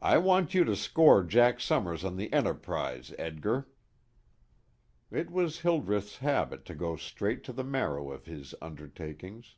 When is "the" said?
2.16-2.32, 7.52-7.62